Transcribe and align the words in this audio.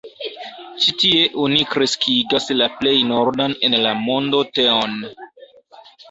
Ĉi 0.83 0.93
tie 1.01 1.25
oni 1.41 1.59
kreskigas 1.73 2.47
la 2.61 2.67
plej 2.79 2.93
nordan 3.09 3.53
en 3.67 3.75
la 3.83 3.91
mondo 4.07 4.41
teon. 4.59 4.97